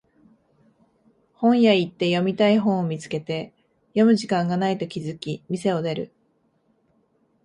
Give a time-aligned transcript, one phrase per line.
[1.33, 3.53] 本屋行って読みたい本を見つけて
[3.89, 6.11] 読む時間がないと気づき店を出る